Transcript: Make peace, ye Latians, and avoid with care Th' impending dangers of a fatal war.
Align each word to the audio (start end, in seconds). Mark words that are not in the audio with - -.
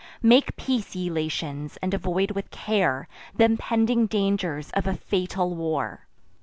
Make 0.23 0.55
peace, 0.55 0.95
ye 0.95 1.11
Latians, 1.11 1.77
and 1.77 1.93
avoid 1.93 2.31
with 2.31 2.49
care 2.49 3.07
Th' 3.37 3.41
impending 3.41 4.07
dangers 4.07 4.71
of 4.71 4.87
a 4.87 4.95
fatal 4.95 5.53
war. 5.53 6.07